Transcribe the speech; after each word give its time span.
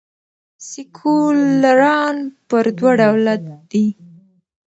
سیکولران 0.69 2.17
پر 2.49 2.65
دوه 2.77 2.91
ډوله 2.99 3.35
دي. 3.71 3.85